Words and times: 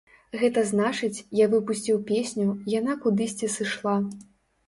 Гэта 0.43 0.61
значыць, 0.69 1.23
я 1.39 1.45
выпусціў 1.51 1.99
песню, 2.11 2.47
яна 2.79 2.95
кудысьці 3.03 3.53
сышла. 3.57 3.93